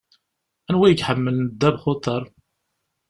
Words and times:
Anwa 0.69 0.85
i 0.87 0.91
iḥemmlen 0.95 1.49
ddabex 1.51 1.83
n 1.85 1.89
uḍaṛ? 1.91 2.23